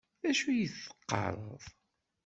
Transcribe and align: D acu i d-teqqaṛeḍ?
D 0.21 0.23
acu 0.29 0.49
i 0.51 0.65
d-teqqaṛeḍ? 0.71 1.63